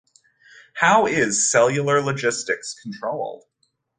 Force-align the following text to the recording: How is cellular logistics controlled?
How 0.73 1.05
is 1.05 1.51
cellular 1.51 2.01
logistics 2.01 2.73
controlled? 2.81 3.43